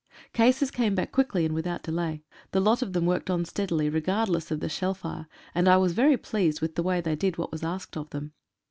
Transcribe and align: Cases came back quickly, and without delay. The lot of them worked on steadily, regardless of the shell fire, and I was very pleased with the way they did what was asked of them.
Cases 0.33 0.71
came 0.71 0.95
back 0.95 1.11
quickly, 1.11 1.45
and 1.45 1.53
without 1.53 1.83
delay. 1.83 2.23
The 2.53 2.59
lot 2.59 2.81
of 2.81 2.93
them 2.93 3.05
worked 3.05 3.29
on 3.29 3.45
steadily, 3.45 3.87
regardless 3.87 4.49
of 4.49 4.59
the 4.59 4.67
shell 4.67 4.95
fire, 4.95 5.27
and 5.53 5.67
I 5.67 5.77
was 5.77 5.93
very 5.93 6.17
pleased 6.17 6.59
with 6.59 6.73
the 6.73 6.81
way 6.81 7.01
they 7.01 7.15
did 7.15 7.37
what 7.37 7.51
was 7.51 7.61
asked 7.61 7.95
of 7.95 8.09
them. 8.09 8.33